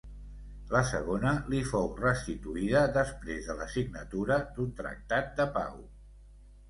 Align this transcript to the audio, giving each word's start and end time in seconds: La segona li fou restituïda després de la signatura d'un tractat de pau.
La 0.75 0.79
segona 0.91 1.33
li 1.53 1.59
fou 1.73 1.91
restituïda 1.99 2.81
després 2.95 3.51
de 3.51 3.59
la 3.63 3.69
signatura 3.77 4.39
d'un 4.57 4.73
tractat 4.81 5.31
de 5.43 5.47
pau. 5.59 5.77